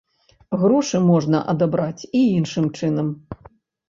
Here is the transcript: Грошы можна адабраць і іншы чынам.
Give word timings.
Грошы 0.61 1.01
можна 1.09 1.41
адабраць 1.53 2.07
і 2.21 2.21
іншы 2.37 2.63
чынам. 2.79 3.13